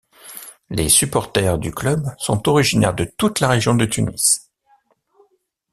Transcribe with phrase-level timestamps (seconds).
[0.71, 4.49] Les supporters du club sont originaires de toute la région de Tunis.